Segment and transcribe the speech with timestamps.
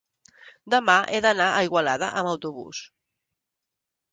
[0.73, 2.81] demà he d'anar a Igualada amb autobús.